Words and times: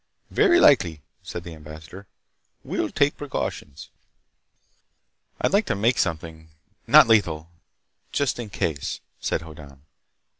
"Very 0.31 0.59
likely," 0.59 1.03
said 1.21 1.43
the 1.43 1.53
ambassador. 1.53 2.07
"We'll 2.63 2.89
take 2.89 3.17
precautions." 3.17 3.91
"I'd 5.39 5.53
like 5.53 5.67
to 5.67 5.75
make 5.75 5.99
something—not 5.99 7.07
lethal—just 7.07 8.39
in 8.39 8.49
case," 8.49 9.01
said 9.19 9.41
Hoddan. 9.43 9.83